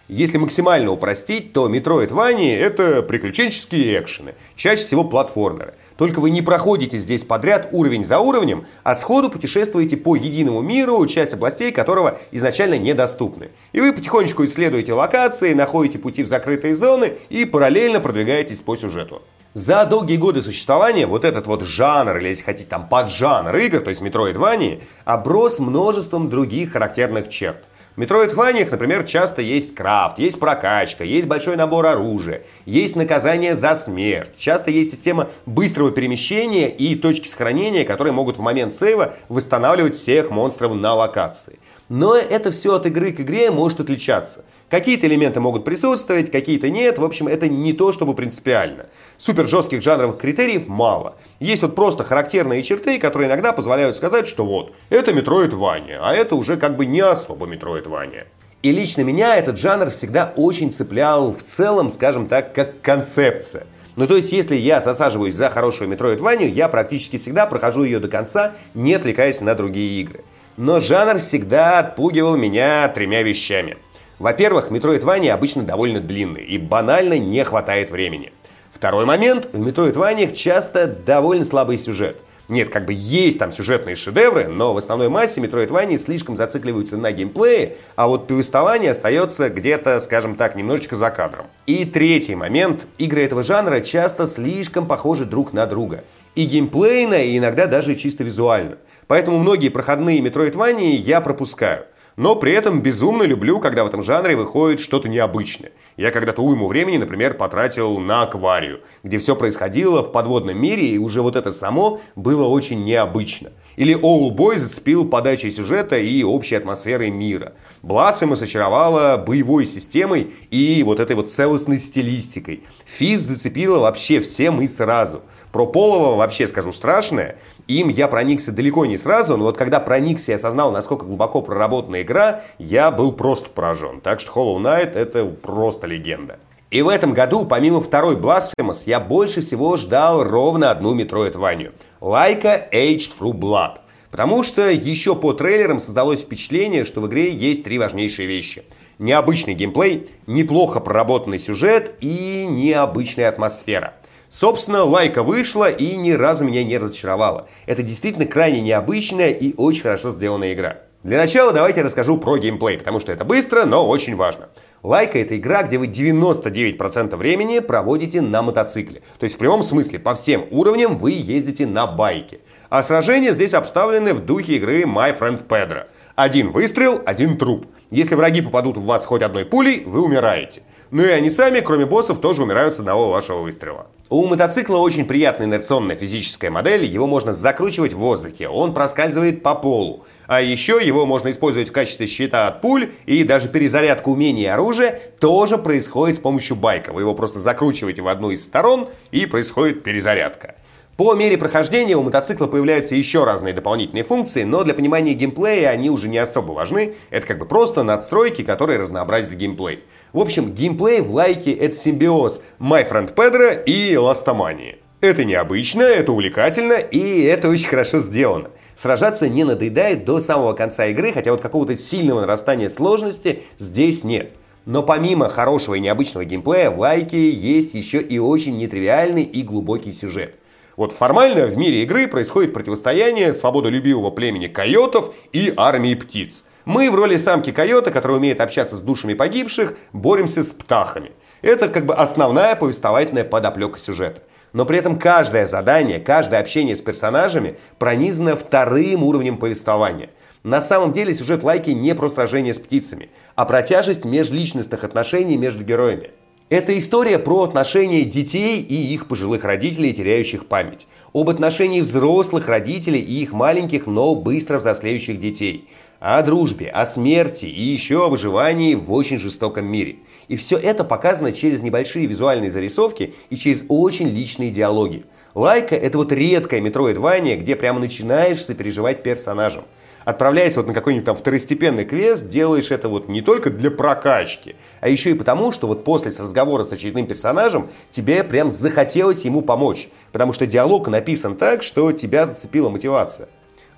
Если 0.09 0.39
максимально 0.39 0.91
упростить, 0.91 1.53
то 1.53 1.69
Metroidvania— 1.69 2.57
это 2.59 3.03
приключенческие 3.03 4.01
экшены, 4.01 4.35
чаще 4.57 4.83
всего 4.83 5.05
платформеры. 5.05 5.75
Только 5.99 6.21
вы 6.21 6.31
не 6.31 6.41
проходите 6.41 6.97
здесь 6.97 7.25
подряд 7.25 7.69
уровень 7.73 8.03
за 8.03 8.19
уровнем, 8.19 8.65
а 8.85 8.95
сходу 8.95 9.29
путешествуете 9.29 9.99
по 9.99 10.17
единому 10.17 10.63
миру, 10.63 11.05
часть 11.07 11.35
областей 11.35 11.73
которого 11.73 12.19
изначально 12.33 12.79
недоступны. 12.79 13.51
И 13.75 13.81
вы 13.83 13.93
потихонечку 13.93 14.47
исследуете 14.47 14.95
локации, 14.95 15.53
находите 15.53 15.99
пути 15.99 16.23
в 16.23 16.27
закрытые 16.27 16.75
зоны 16.75 17.13
и 17.29 17.45
параллельно 17.45 18.01
продвигаетесь 18.01 18.63
по 18.63 18.77
сюжету. 18.77 19.21
За 19.53 19.85
долгие 19.85 20.17
годы 20.17 20.41
существования 20.41 21.07
вот 21.07 21.27
этот 21.27 21.47
вот 21.47 21.65
жанр, 21.65 22.17
или 22.17 22.29
если 22.29 22.45
хотите, 22.45 22.69
там 22.69 22.89
поджанр 22.89 23.55
игр, 23.57 23.81
то 23.81 23.91
есть 23.91 24.01
Metroidvania, 24.01 24.81
оброс 25.05 25.59
множеством 25.59 26.31
других 26.31 26.73
характерных 26.73 27.29
черт. 27.29 27.65
В 27.99 28.01
Metroidvania, 28.01 28.65
например, 28.71 29.03
часто 29.03 29.43
есть 29.43 29.75
крафт, 29.75 30.21
есть 30.21 30.39
прокачка, 30.39 31.03
есть 31.03 31.27
большой 31.27 31.57
набор 31.57 31.85
оружия, 31.85 32.45
есть 32.65 32.95
наказание 32.95 33.57
за 33.57 33.75
смерть. 33.75 34.31
Часто 34.37 34.71
есть 34.71 34.93
система 34.93 35.31
быстрого 35.47 35.91
перемещения 35.91 36.71
и 36.71 36.95
точки 36.95 37.27
сохранения, 37.27 37.83
которые 37.83 38.13
могут 38.13 38.39
в 38.39 38.41
момент 38.41 38.73
сейва 38.73 39.15
восстанавливать 39.29 39.97
всех 39.97 40.31
монстров 40.31 40.77
на 40.77 40.95
локации. 40.95 41.59
Но 41.89 42.15
это 42.15 42.53
все 42.53 42.77
от 42.77 42.87
игры 42.87 43.11
к 43.11 43.19
игре 43.19 43.51
может 43.51 43.81
отличаться. 43.81 44.45
Какие-то 44.71 45.07
элементы 45.07 45.41
могут 45.41 45.65
присутствовать, 45.65 46.31
какие-то 46.31 46.69
нет. 46.69 46.99
В 46.99 47.05
общем, 47.05 47.27
это 47.27 47.49
не 47.49 47.73
то, 47.73 47.93
чтобы 47.93 48.15
принципиально. 48.15 48.87
Супер 49.17 49.47
жестких 49.47 49.83
жанровых 49.83 50.19
критериев 50.19 50.69
мало. 50.69 51.17
Есть 51.41 51.63
вот 51.63 51.75
просто 51.75 52.05
характерные 52.05 52.63
черты, 52.63 52.99
которые 52.99 53.29
иногда 53.29 53.53
позволяют 53.53 53.97
сказать, 53.97 54.29
что 54.29 54.45
вот, 54.45 54.73
это 54.91 55.13
Metroidvania, 55.13 55.99
а 56.01 56.15
это 56.15 56.35
уже 56.35 56.59
как 56.59 56.77
бы 56.77 56.85
не 56.85 57.01
особо 57.01 57.47
Metroidvania. 57.47 58.27
И 58.63 58.73
лично 58.73 59.03
меня 59.03 59.37
этот 59.37 59.57
жанр 59.57 59.89
всегда 59.91 60.33
очень 60.37 60.71
цеплял 60.73 61.33
в 61.33 61.43
целом, 61.43 61.91
скажем 61.91 62.27
так, 62.27 62.53
как 62.53 62.83
концепция. 62.83 63.67
Ну, 63.97 64.07
то 64.07 64.17
есть, 64.17 64.33
если 64.33 64.55
я 64.55 64.81
засаживаюсь 64.81 65.35
за 65.35 65.49
хорошую 65.49 65.91
Metroidvania, 65.91 66.49
я 66.49 66.69
практически 66.69 67.17
всегда 67.17 67.47
прохожу 67.47 67.85
ее 67.85 68.01
до 68.01 68.09
конца, 68.09 68.55
не 68.75 68.95
отвлекаясь 68.95 69.41
на 69.41 69.55
другие 69.55 70.01
игры. 70.03 70.25
Но 70.57 70.81
жанр 70.81 71.19
всегда 71.19 71.79
отпугивал 71.79 72.37
меня 72.37 72.89
тремя 72.89 73.23
вещами. 73.23 73.77
Во-первых, 74.19 74.71
Metroidvania 74.71 75.31
обычно 75.31 75.63
довольно 75.63 76.01
длинный 76.01 76.43
и 76.43 76.59
банально 76.59 77.19
не 77.19 77.45
хватает 77.45 77.91
времени. 77.91 78.33
Второй 78.73 79.05
момент, 79.05 79.49
в 79.53 79.67
Metroidvania 79.67 80.35
часто 80.35 80.87
довольно 80.87 81.45
слабый 81.45 81.79
сюжет. 81.79 82.17
Нет, 82.49 82.71
как 82.71 82.87
бы 82.87 82.95
есть 82.97 83.39
там 83.39 83.53
сюжетные 83.53 83.95
шедевры, 83.95 84.49
но 84.49 84.73
в 84.73 84.79
основной 84.79 85.09
массе 85.09 85.41
Metroidvania 85.41 85.99
слишком 85.99 86.35
зацикливаются 86.35 86.97
на 86.97 87.13
геймплее, 87.13 87.77
а 87.95 88.09
вот 88.09 88.27
повествование 88.27 88.91
остается 88.91 89.51
где-то, 89.51 90.01
скажем 90.01 90.35
так, 90.35 90.57
немножечко 90.57 90.97
за 90.97 91.11
кадром. 91.11 91.47
И 91.67 91.85
третий 91.85 92.35
момент, 92.35 92.87
игры 92.97 93.23
этого 93.23 93.43
жанра 93.43 93.81
часто 93.81 94.27
слишком 94.27 94.87
похожи 94.87 95.27
друг 95.27 95.53
на 95.53 95.67
друга. 95.67 96.05
И 96.35 96.45
геймплейно, 96.45 97.23
и 97.23 97.37
иногда 97.37 97.67
даже 97.67 97.95
чисто 97.95 98.25
визуально. 98.25 98.79
Поэтому 99.07 99.39
многие 99.39 99.69
проходные 99.69 100.21
Metroidvania 100.21 100.97
я 100.97 101.21
пропускаю. 101.21 101.85
Но 102.19 102.35
при 102.35 102.51
этом 102.51 102.83
безумно 102.83 103.23
люблю, 103.23 103.61
когда 103.61 103.85
в 103.85 103.87
этом 103.87 104.03
жанре 104.03 104.35
выходит 104.35 104.81
что-то 104.81 105.09
необычное. 105.09 105.71
Я 105.97 106.11
когда-то 106.11 106.43
уйму 106.43 106.67
времени, 106.67 106.97
например, 106.97 107.35
потратил 107.35 108.01
на 108.01 108.23
акварию, 108.23 108.81
где 109.05 109.19
все 109.19 109.37
происходило 109.37 110.03
в 110.03 110.11
подводном 110.11 110.61
мире, 110.61 110.89
и 110.89 110.99
уже 110.99 111.23
вот 111.23 111.37
это 111.37 111.53
само 111.53 112.01
было 112.17 112.45
очень 112.47 112.83
необычно. 112.85 113.53
Или 113.77 113.95
Boy 113.95 114.57
зацепил 114.57 115.09
подачей 115.09 115.53
сюжета 115.53 115.97
и 115.97 116.25
общей 116.25 116.57
атмосферой 116.57 117.11
мира. 117.11 117.53
Blasphemous 117.85 118.43
очаровала 118.43 119.17
боевой 119.17 119.65
системой 119.65 120.33
и 120.51 120.83
вот 120.83 120.99
этой 120.99 121.15
вот 121.15 121.31
целостной 121.31 121.79
стилистикой. 121.79 122.65
Физ 122.85 123.21
зацепила 123.21 123.79
вообще 123.79 124.19
всем 124.19 124.61
и 124.61 124.67
сразу. 124.67 125.23
Про 125.53 125.67
Полова 125.67 126.17
вообще 126.17 126.47
скажу 126.47 126.73
страшное. 126.73 127.37
Им 127.67 127.89
я 127.89 128.09
проникся 128.09 128.53
далеко 128.53 128.87
не 128.87 128.97
сразу, 128.97 129.37
но 129.37 129.45
вот 129.45 129.57
когда 129.57 129.81
проникся 129.81 130.33
и 130.33 130.35
осознал, 130.35 130.71
насколько 130.73 131.07
глубоко 131.07 131.43
проработана 131.43 132.03
игра, 132.03 132.43
я 132.59 132.91
был 132.91 133.13
просто 133.13 133.51
поражен. 133.51 134.01
Так 134.01 134.21
что 134.21 134.33
Hollow 134.33 134.59
Knight 134.59 134.93
это 134.95 135.25
просто 135.25 135.87
легенда. 135.87 136.39
И 136.71 136.83
в 136.83 136.89
этом 136.89 137.15
году, 137.15 137.47
помимо 137.47 137.81
второй 137.81 138.17
Blasphemous, 138.17 138.83
я 138.85 139.01
больше 139.01 139.41
всего 139.41 139.79
ждал 139.79 140.23
ровно 140.23 140.71
одну 140.71 140.95
Metroidvania. 140.95 141.73
Лайка 142.01 142.69
Aged 142.71 143.13
Through 143.19 143.33
Blood. 143.33 143.79
Потому 144.11 144.43
что 144.43 144.71
еще 144.71 145.15
по 145.15 145.33
трейлерам 145.33 145.81
создалось 145.81 146.21
впечатление, 146.21 146.85
что 146.85 147.01
в 147.01 147.07
игре 147.07 147.33
есть 147.33 147.63
три 147.65 147.79
важнейшие 147.79 148.29
вещи. 148.29 148.65
Необычный 148.99 149.55
геймплей, 149.55 150.11
неплохо 150.27 150.81
проработанный 150.81 151.39
сюжет 151.39 151.95
и 152.01 152.47
необычная 152.49 153.29
атмосфера. 153.29 153.95
Собственно, 154.29 154.85
лайка 154.85 155.23
вышла 155.23 155.71
и 155.71 155.97
ни 155.97 156.13
разу 156.13 156.45
меня 156.45 156.63
не 156.63 156.77
разочаровала. 156.77 157.49
Это 157.65 157.83
действительно 157.83 158.27
крайне 158.27 158.61
необычная 158.61 159.31
и 159.31 159.55
очень 159.57 159.83
хорошо 159.83 160.11
сделанная 160.11 160.53
игра. 160.53 160.81
Для 161.03 161.17
начала 161.17 161.53
давайте 161.53 161.81
расскажу 161.81 162.19
про 162.19 162.37
геймплей, 162.37 162.77
потому 162.77 163.01
что 163.01 163.11
это 163.13 163.25
быстро, 163.25 163.65
но 163.65 163.89
очень 163.89 164.17
важно. 164.17 164.49
Лайка– 164.83 165.19
это 165.21 165.37
игра, 165.37 165.63
где 165.63 165.79
вы 165.79 165.87
99% 165.87 167.17
времени 167.17 167.61
проводите 167.61 168.21
на 168.21 168.43
мотоцикле. 168.43 169.03
То 169.19 169.25
есть 169.25 169.37
в 169.37 169.39
прямом 169.39 169.63
смысле 169.63 169.99
по 169.99 170.15
всем 170.15 170.47
уровням 170.51 170.97
вы 170.97 171.13
ездите 171.13 171.67
на 171.67 171.87
байке. 171.87 172.41
А 172.69 172.83
сражения 172.83 173.33
здесь 173.33 173.55
обставлены 173.55 174.13
в 174.13 174.25
духе 174.25 174.57
игры 174.57 174.83
My 174.83 175.19
Friend 175.19 175.47
Pedro. 175.47 175.87
Один 176.17 176.51
выстрел, 176.51 177.01
один 177.07 177.39
труп. 177.39 177.67
Если 177.91 178.15
враги 178.15 178.43
попадут 178.43 178.77
в 178.77 178.85
вас 178.85 179.07
хоть 179.07 179.23
одной 179.23 179.47
пулей, 179.47 179.85
вы 179.87 180.03
умираете. 180.03 180.63
Ну 180.91 181.03
и 181.03 181.09
они 181.09 181.29
сами, 181.29 181.61
кроме 181.61 181.85
боссов, 181.85 182.19
тоже 182.19 182.43
умирают 182.43 182.75
с 182.75 182.81
одного 182.81 183.11
вашего 183.11 183.41
выстрела. 183.41 183.89
У 184.09 184.27
мотоцикла 184.27 184.79
очень 184.79 185.05
приятная 185.05 185.47
инерционная 185.47 185.97
физическая 185.97 186.51
модель, 186.51 186.87
его 186.87 187.07
можно 187.07 187.35
закручивать 187.35 187.93
в 187.93 187.99
воздухе, 187.99 188.49
он 188.49 188.73
проскальзывает 188.73 189.43
по 189.43 189.55
полу. 189.55 190.07
А 190.27 190.41
еще 190.41 190.81
его 190.83 191.05
можно 191.05 191.29
использовать 191.29 191.69
в 191.69 191.73
качестве 191.73 192.07
щита 192.07 192.49
от 192.49 192.63
пуль, 192.63 192.91
и 193.05 193.23
даже 193.23 193.51
перезарядка 193.51 194.09
умений 194.09 194.47
оружия 194.47 194.99
тоже 195.21 195.59
происходит 195.59 196.17
с 196.17 196.21
помощью 196.21 196.57
байка. 196.57 196.95
Вы 196.95 197.03
его 197.03 197.15
просто 197.15 197.39
закручиваете 197.39 198.01
в 198.01 198.09
одну 198.09 198.31
из 198.31 198.43
сторон, 198.43 198.89
и 199.11 199.27
происходит 199.27 199.83
перезарядка. 199.83 200.55
По 200.99 201.15
мере 201.15 201.39
прохождения 201.39 201.97
у 201.97 202.03
мотоцикла 202.03 202.49
появляются 202.49 202.97
еще 202.97 203.23
разные 203.23 203.55
дополнительные 203.55 204.03
функции, 204.03 204.43
но 204.43 204.65
для 204.65 204.75
понимания 204.75 205.15
геймплея 205.15 205.69
они 205.69 205.91
уже 205.91 206.09
не 206.09 206.19
особо 206.19 206.51
важны. 206.51 206.95
Это 207.11 207.25
как 207.25 207.39
бы 207.39 207.47
просто 207.47 207.85
надстройки, 207.85 208.43
которые 208.43 208.81
разнообразят 208.81 209.31
геймплей. 209.31 209.85
В 210.13 210.21
общем, 210.21 210.55
геймплей 210.55 211.03
в 211.03 211.15
лайке 211.15 211.53
это 211.53 211.77
симбиоз 211.77 212.41
My 212.59 212.89
Friend 212.89 213.15
Pedro 213.15 213.63
и 213.65 213.95
Ластомании. 213.95 214.79
Это 215.03 215.25
необычно, 215.25 215.83
это 215.83 216.13
увлекательно 216.13 216.73
и 216.73 217.23
это 217.25 217.51
очень 217.51 217.69
хорошо 217.69 217.99
сделано. 217.99 218.51
Сражаться 218.75 219.29
не 219.29 219.45
надоедает 219.45 220.07
до 220.07 220.19
самого 220.19 220.55
конца 220.55 220.87
игры, 220.87 221.13
хотя 221.13 221.31
вот 221.31 221.43
какого-то 221.43 221.77
сильного 221.77 222.23
нарастания 222.23 222.71
сложности 222.71 223.43
здесь 223.59 224.03
нет. 224.03 224.33
Но 224.65 224.83
помимо 224.83 225.29
хорошего 225.29 225.75
и 225.75 225.81
необычного 225.81 226.25
геймплея, 226.25 226.71
в 226.71 226.79
лайке 226.81 227.31
есть 227.31 227.75
еще 227.75 228.01
и 228.01 228.19
очень 228.19 228.57
нетривиальный 228.57 229.25
и 229.25 229.43
глубокий 229.43 229.93
сюжет. 229.93 230.37
Вот 230.77 230.93
формально 230.93 231.47
в 231.47 231.59
мире 231.59 231.83
игры 231.83 232.07
происходит 232.07 232.55
противостояние 232.55 233.33
свободолюбивого 233.33 234.11
племени 234.11 234.47
койотов 234.47 235.13
и 235.33 235.53
армии 235.57 235.95
птиц. 235.95 236.45
Мы 236.69 236.91
в 236.91 236.95
роли 236.95 237.17
самки 237.17 237.51
койота, 237.51 237.91
которая 237.91 238.19
умеет 238.19 238.43
общаться 238.43 238.77
с 238.77 238.83
душами 238.83 239.15
погибших, 239.15 239.75
боремся 239.95 240.43
с 240.43 240.49
птахами. 240.49 241.13
Это 241.41 241.71
как 241.71 241.87
бы 241.87 241.95
основная 241.95 242.57
повествовательная 242.57 243.25
подоплека 243.25 243.79
сюжета. 243.79 244.21
Но 244.53 244.67
при 244.67 244.77
этом 244.77 244.99
каждое 244.99 245.47
задание, 245.47 245.99
каждое 245.99 246.41
общение 246.41 246.75
с 246.75 246.83
персонажами 246.83 247.57
пронизано 247.79 248.37
вторым 248.37 249.03
уровнем 249.03 249.39
повествования. 249.39 250.11
На 250.43 250.61
самом 250.61 250.93
деле 250.93 251.15
сюжет 251.15 251.43
лайки 251.43 251.71
не 251.71 251.95
про 251.95 252.11
сражение 252.11 252.53
с 252.53 252.59
птицами, 252.59 253.09
а 253.35 253.47
про 253.47 253.63
тяжесть 253.63 254.05
межличностных 254.05 254.85
отношений 254.85 255.39
между 255.39 255.65
героями. 255.65 256.11
Это 256.51 256.79
история 256.79 257.19
про 257.19 257.43
отношения 257.43 258.05
детей 258.05 258.63
и 258.63 258.75
их 258.75 259.07
пожилых 259.07 259.45
родителей, 259.45 259.93
теряющих 259.93 260.47
память. 260.47 260.89
Об 261.13 261.29
отношении 261.29 261.83
взрослых 261.83 262.49
родителей 262.49 263.01
и 263.01 263.23
их 263.23 263.35
маленьких, 263.35 263.87
но 263.87 264.15
быстро 264.15 264.59
взрослеющих 264.59 265.19
детей. 265.19 265.69
О 266.01 266.23
дружбе, 266.23 266.69
о 266.71 266.87
смерти 266.87 267.45
и 267.45 267.61
еще 267.61 268.07
о 268.07 268.09
выживании 268.09 268.75
в 268.77 268.91
очень 268.95 269.19
жестоком 269.19 269.67
мире. 269.67 269.97
И 270.29 270.39
все 270.39 270.57
это 270.57 270.85
показано 270.85 271.33
через 271.33 271.61
небольшие 271.61 272.07
визуальные 272.07 272.49
зарисовки 272.49 273.13
и 273.29 273.37
через 273.37 273.65
очень 273.69 274.09
личные 274.09 274.49
диалоги. 274.49 275.05
Лайка– 275.35 275.75
это 275.77 275.99
вот 275.99 276.13
редкое 276.13 276.63
метроидвание, 276.63 277.37
где 277.37 277.57
прямо 277.57 277.79
начинаешь 277.79 278.43
сопереживать 278.43 279.03
персонажам 279.03 279.65
отправляясь 280.09 280.57
вот 280.57 280.67
на 280.67 280.73
какой-нибудь 280.73 281.05
там 281.05 281.17
второстепенный 281.17 281.85
квест, 281.85 282.29
делаешь 282.29 282.71
это 282.71 282.89
вот 282.89 283.09
не 283.09 283.21
только 283.21 283.51
для 283.51 283.71
прокачки, 283.71 284.57
а 284.81 284.89
еще 284.89 285.11
и 285.11 285.15
потому, 285.15 285.53
что 285.53 285.67
вот 285.67 285.85
после 285.85 286.11
разговора 286.19 286.65
с 286.65 286.73
очередным 286.73 287.07
персонажем 287.07 287.69
тебе 287.91 288.25
прям 288.25 288.51
захотелось 288.51 289.27
ему 289.27 289.43
помочь. 289.43 289.91
Потому 290.11 290.33
что 290.33 290.47
диалог 290.47 290.89
написан 290.89 291.37
так, 291.37 291.63
что 291.63 291.93
тебя 291.93 292.25
зацепила 292.25 292.71
мотивация. 292.71 293.29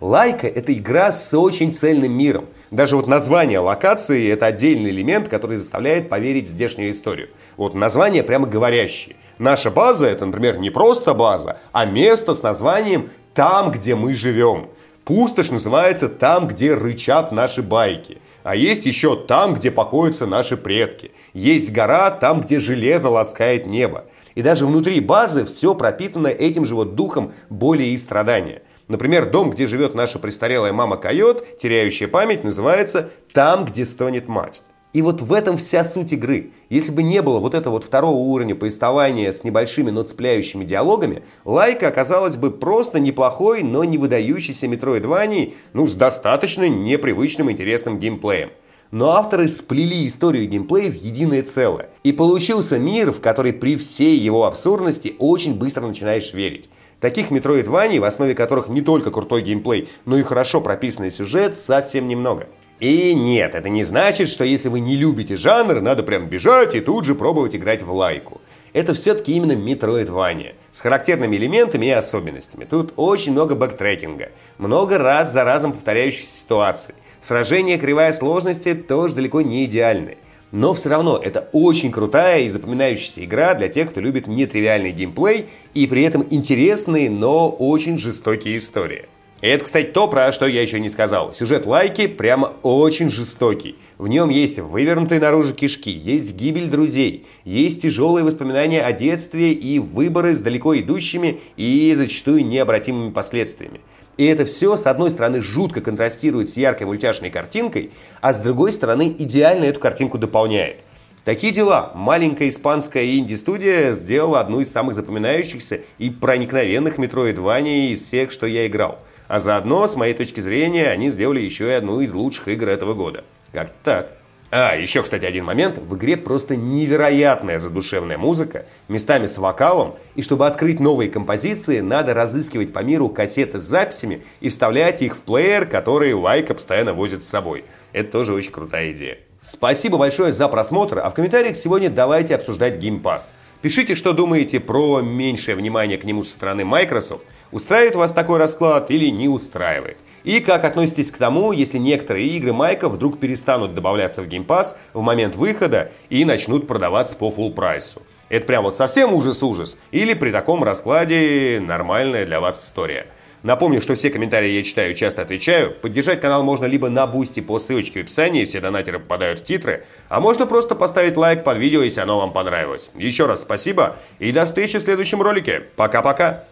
Лайка– 0.00 0.46
это 0.48 0.72
игра 0.72 1.10
с 1.10 1.36
очень 1.36 1.72
цельным 1.72 2.12
миром. 2.12 2.46
Даже 2.70 2.94
вот 2.94 3.08
название 3.08 3.58
локации– 3.58 4.28
это 4.30 4.46
отдельный 4.46 4.90
элемент, 4.90 5.26
который 5.26 5.56
заставляет 5.56 6.08
поверить 6.08 6.46
в 6.46 6.52
здешнюю 6.52 6.90
историю. 6.90 7.30
Вот 7.56 7.74
название 7.74 8.22
прямо 8.22 8.46
говорящее. 8.46 9.16
Наша 9.38 9.72
база– 9.72 10.06
это, 10.08 10.26
например, 10.26 10.58
не 10.58 10.70
просто 10.70 11.12
база, 11.12 11.58
а 11.72 11.86
место 11.86 12.34
с 12.34 12.42
названием 12.44 13.10
«Там, 13.34 13.72
где 13.72 13.96
мы 13.96 14.14
живем». 14.14 14.68
Пустошь 15.10 15.50
называется 15.50 16.08
там, 16.08 16.46
где 16.46 16.72
рычат 16.72 17.32
наши 17.32 17.62
байки. 17.62 18.18
А 18.44 18.54
есть 18.54 18.86
еще 18.86 19.16
там, 19.16 19.54
где 19.54 19.72
покоятся 19.72 20.24
наши 20.24 20.56
предки. 20.56 21.10
Есть 21.34 21.72
гора 21.72 22.12
там, 22.12 22.40
где 22.40 22.60
железо 22.60 23.08
ласкает 23.08 23.66
небо. 23.66 24.04
И 24.36 24.42
даже 24.42 24.66
внутри 24.66 25.00
базы 25.00 25.44
все 25.44 25.74
пропитано 25.74 26.28
этим 26.28 26.64
же 26.64 26.76
вот 26.76 26.94
духом 26.94 27.32
боли 27.48 27.82
и 27.82 27.96
страдания. 27.96 28.62
Например, 28.86 29.28
дом, 29.28 29.50
где 29.50 29.66
живет 29.66 29.96
наша 29.96 30.20
престарелая 30.20 30.72
мама 30.72 30.96
Койот, 30.96 31.58
теряющая 31.58 32.06
память, 32.06 32.44
называется 32.44 33.10
«Там, 33.32 33.64
где 33.64 33.84
стонет 33.84 34.28
мать». 34.28 34.62
И 34.92 35.02
вот 35.02 35.20
в 35.22 35.32
этом 35.32 35.56
вся 35.56 35.84
суть 35.84 36.12
игры. 36.12 36.50
Если 36.68 36.92
бы 36.92 37.04
не 37.04 37.22
было 37.22 37.38
вот 37.38 37.54
этого 37.54 37.74
вот 37.74 37.84
второго 37.84 38.16
уровня 38.16 38.56
повествования 38.56 39.30
с 39.30 39.44
небольшими, 39.44 39.90
но 39.90 40.02
цепляющими 40.02 40.64
диалогами, 40.64 41.22
Лайка 41.44 41.86
оказалась 41.86 42.36
бы 42.36 42.50
просто 42.50 42.98
неплохой, 42.98 43.62
но 43.62 43.84
не 43.84 43.98
выдающейся 43.98 44.66
метроидванией, 44.66 45.54
ну, 45.74 45.86
с 45.86 45.94
достаточно 45.94 46.68
непривычным 46.68 47.52
интересным 47.52 48.00
геймплеем. 48.00 48.50
Но 48.90 49.10
авторы 49.10 49.46
сплели 49.46 50.04
историю 50.04 50.48
геймплея 50.48 50.90
в 50.90 50.96
единое 50.96 51.44
целое. 51.44 51.90
И 52.02 52.10
получился 52.10 52.76
мир, 52.76 53.12
в 53.12 53.20
который 53.20 53.52
при 53.52 53.76
всей 53.76 54.18
его 54.18 54.44
абсурдности 54.44 55.14
очень 55.20 55.54
быстро 55.54 55.86
начинаешь 55.86 56.34
верить. 56.34 56.68
Таких 56.98 57.30
метроидваний, 57.30 58.00
в 58.00 58.04
основе 58.04 58.34
которых 58.34 58.68
не 58.68 58.82
только 58.82 59.12
крутой 59.12 59.42
геймплей, 59.42 59.88
но 60.04 60.18
и 60.18 60.24
хорошо 60.24 60.60
прописанный 60.60 61.10
сюжет, 61.10 61.56
совсем 61.56 62.08
немного. 62.08 62.48
И 62.80 63.12
нет, 63.14 63.54
это 63.54 63.68
не 63.68 63.82
значит, 63.82 64.30
что 64.30 64.42
если 64.42 64.70
вы 64.70 64.80
не 64.80 64.96
любите 64.96 65.36
жанр, 65.36 65.82
надо 65.82 66.02
прям 66.02 66.28
бежать 66.28 66.74
и 66.74 66.80
тут 66.80 67.04
же 67.04 67.14
пробовать 67.14 67.54
играть 67.54 67.82
в 67.82 67.92
лайку. 67.92 68.40
Это 68.72 68.94
все-таки 68.94 69.34
именно 69.34 69.52
Metroidvania, 69.52 70.54
с 70.72 70.80
характерными 70.80 71.36
элементами 71.36 71.86
и 71.86 71.90
особенностями. 71.90 72.64
Тут 72.64 72.94
очень 72.96 73.32
много 73.32 73.54
backtracking 73.54 74.19
а, 74.19 74.30
много 74.56 74.96
раз 74.96 75.30
за 75.30 75.44
разом 75.44 75.72
повторяющихся 75.72 76.32
ситуаций. 76.32 76.94
Сражения 77.20 77.76
кривая 77.76 78.12
сложности 78.12 78.72
тоже 78.72 79.14
далеко 79.14 79.42
не 79.42 79.66
идеальны. 79.66 80.16
Но 80.50 80.72
все 80.72 80.88
равно 80.88 81.20
это 81.22 81.50
очень 81.52 81.92
крутая 81.92 82.40
и 82.40 82.48
запоминающаяся 82.48 83.22
игра 83.24 83.52
для 83.52 83.68
тех, 83.68 83.90
кто 83.90 84.00
любит 84.00 84.26
нетривиальный 84.26 84.92
геймплей 84.92 85.48
и 85.74 85.86
при 85.86 86.02
этом 86.02 86.26
интересные, 86.30 87.10
но 87.10 87.50
очень 87.50 87.98
жестокие 87.98 88.56
истории. 88.56 89.04
Это, 89.40 89.64
кстати, 89.64 89.86
то, 89.86 90.06
про 90.06 90.32
что 90.32 90.46
я 90.46 90.60
еще 90.60 90.78
не 90.80 90.90
сказал. 90.90 91.32
Сюжет 91.32 91.64
лайки 91.64 92.06
прямо 92.06 92.52
очень 92.62 93.08
жестокий. 93.08 93.76
В 93.96 94.06
нем 94.06 94.28
есть 94.28 94.58
вывернутые 94.58 95.18
наружу 95.18 95.54
кишки, 95.54 95.90
есть 95.90 96.36
гибель 96.36 96.68
друзей, 96.68 97.26
есть 97.44 97.80
тяжелые 97.80 98.22
воспоминания 98.22 98.82
о 98.82 98.92
детстве 98.92 99.52
и 99.52 99.78
выборы 99.78 100.34
с 100.34 100.42
далеко 100.42 100.78
идущими 100.78 101.40
и 101.56 101.94
зачастую 101.96 102.46
необратимыми 102.46 103.12
последствиями. 103.12 103.80
И 104.18 104.26
это 104.26 104.44
все, 104.44 104.76
с 104.76 104.86
одной 104.86 105.10
стороны, 105.10 105.40
жутко 105.40 105.80
контрастирует 105.80 106.50
с 106.50 106.58
яркой 106.58 106.86
мультяшной 106.86 107.30
картинкой, 107.30 107.92
а 108.20 108.34
с 108.34 108.42
другой 108.42 108.72
стороны, 108.72 109.14
идеально 109.18 109.64
эту 109.64 109.80
картинку 109.80 110.18
дополняет. 110.18 110.80
Такие 111.24 111.52
дела. 111.52 111.92
Маленькая 111.94 112.48
испанская 112.48 113.06
инди-студия 113.16 113.92
сделала 113.92 114.40
одну 114.40 114.60
из 114.60 114.70
самых 114.70 114.94
запоминающихся 114.94 115.80
и 115.96 116.10
проникновенных 116.10 116.98
метроидваний 116.98 117.92
из 117.92 118.02
всех, 118.02 118.32
что 118.32 118.46
я 118.46 118.66
играл– 118.66 118.98
а 119.30 119.38
заодно, 119.38 119.86
с 119.86 119.94
моей 119.94 120.12
точки 120.12 120.40
зрения, 120.40 120.90
они 120.90 121.08
сделали 121.08 121.38
еще 121.38 121.68
и 121.68 121.74
одну 121.74 122.00
из 122.00 122.12
лучших 122.12 122.48
игр 122.48 122.68
этого 122.68 122.94
года. 122.94 123.22
Как 123.52 123.70
так? 123.84 124.10
А, 124.50 124.74
еще, 124.74 125.04
кстати, 125.04 125.24
один 125.24 125.44
момент. 125.44 125.78
В 125.78 125.96
игре 125.96 126.16
просто 126.16 126.56
невероятная 126.56 127.60
задушевная 127.60 128.18
музыка, 128.18 128.66
местами 128.88 129.26
с 129.26 129.38
вокалом, 129.38 129.94
и 130.16 130.22
чтобы 130.24 130.48
открыть 130.48 130.80
новые 130.80 131.08
композиции, 131.08 131.78
надо 131.78 132.12
разыскивать 132.12 132.72
по 132.72 132.80
миру 132.80 133.08
кассеты 133.08 133.60
с 133.60 133.62
записями 133.62 134.24
и 134.40 134.48
вставлять 134.48 135.00
их 135.00 135.16
в 135.16 135.20
плеер, 135.20 135.64
который 135.64 136.12
Лайка 136.12 136.54
постоянно 136.54 136.92
возит 136.92 137.22
с 137.22 137.28
собой. 137.28 137.62
Это 137.92 138.10
тоже 138.10 138.34
очень 138.34 138.50
крутая 138.50 138.90
идея. 138.90 139.18
Спасибо 139.42 139.96
большое 139.96 140.32
за 140.32 140.48
просмотр, 140.48 140.98
а 140.98 141.08
в 141.08 141.14
комментариях 141.14 141.56
сегодня 141.56 141.88
давайте 141.88 142.34
обсуждать 142.34 142.74
Game 142.74 143.00
Pass. 143.00 143.32
Пишите, 143.62 143.94
что 143.94 144.12
думаете 144.12 144.60
про 144.60 145.00
меньшее 145.00 145.56
внимание 145.56 145.96
к 145.96 146.04
нему 146.04 146.22
со 146.22 146.32
стороны 146.32 146.66
Microsoft. 146.66 147.24
Устраивает 147.50 147.94
вас 147.94 148.12
такой 148.12 148.38
расклад 148.38 148.90
или 148.90 149.06
не 149.06 149.28
устраивает? 149.28 149.96
И 150.24 150.40
как 150.40 150.64
относитесь 150.64 151.10
к 151.10 151.16
тому, 151.16 151.52
если 151.52 151.78
некоторые 151.78 152.28
игры 152.28 152.52
Майка 152.52 152.90
вдруг 152.90 153.18
перестанут 153.18 153.74
добавляться 153.74 154.20
в 154.20 154.28
Game 154.28 154.44
Pass 154.44 154.76
в 154.92 155.00
момент 155.00 155.36
выхода 155.36 155.90
и 156.10 156.26
начнут 156.26 156.66
продаваться 156.66 157.16
по 157.16 157.30
full 157.30 157.54
прайсу? 157.54 158.02
Это 158.28 158.44
прям 158.44 158.64
вот 158.64 158.76
совсем 158.76 159.14
ужас-ужас? 159.14 159.78
Или 159.90 160.12
при 160.12 160.32
таком 160.32 160.62
раскладе 160.62 161.62
нормальная 161.66 162.26
для 162.26 162.42
вас 162.42 162.62
история? 162.62 163.06
Напомню, 163.42 163.80
что 163.80 163.94
все 163.94 164.10
комментарии 164.10 164.50
я 164.50 164.62
читаю 164.62 164.94
часто 164.94 165.22
отвечаю. 165.22 165.70
Поддержать 165.70 166.20
канал 166.20 166.42
можно 166.42 166.66
либо 166.66 166.90
на 166.90 167.06
бусте 167.06 167.40
по 167.40 167.58
ссылочке 167.58 168.00
в 168.00 168.02
описании, 168.02 168.44
все 168.44 168.60
донатеры 168.60 168.98
попадают 168.98 169.40
в 169.40 169.44
титры, 169.44 169.84
а 170.08 170.20
можно 170.20 170.46
просто 170.46 170.74
поставить 170.74 171.16
лайк 171.16 171.42
под 171.42 171.56
видео, 171.56 171.82
если 171.82 172.00
оно 172.00 172.18
вам 172.18 172.32
понравилось. 172.32 172.90
Еще 172.94 173.26
раз 173.26 173.40
спасибо 173.42 173.96
и 174.18 174.30
до 174.32 174.44
встречи 174.44 174.78
в 174.78 174.82
следующем 174.82 175.22
ролике. 175.22 175.62
Пока-пока. 175.76 176.44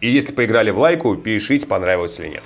И 0.00 0.08
если 0.08 0.32
поиграли 0.32 0.70
в 0.70 0.78
лайку, 0.78 1.16
пишите, 1.16 1.66
понравилось 1.66 2.18
или 2.20 2.28
нет. 2.28 2.42